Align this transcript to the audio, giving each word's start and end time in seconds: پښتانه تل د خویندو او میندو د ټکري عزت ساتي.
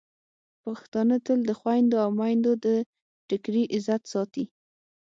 پښتانه 0.63 1.15
تل 1.25 1.39
د 1.49 1.51
خویندو 1.59 1.97
او 2.05 2.09
میندو 2.19 2.51
د 2.65 2.67
ټکري 3.27 3.63
عزت 3.75 4.01
ساتي. 4.13 4.45